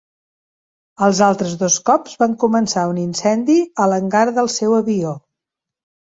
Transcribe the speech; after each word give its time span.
Els 1.07 1.17
altres 1.25 1.51
dos 1.63 1.75
cops 1.89 2.15
van 2.23 2.33
començar 2.43 2.85
un 2.93 3.01
incendi 3.01 3.57
a 3.85 3.87
l'hangar 3.91 4.23
del 4.39 4.49
seu 4.55 4.73
avió. 4.79 5.13